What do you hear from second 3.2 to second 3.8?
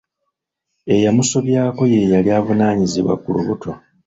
ku lubuto.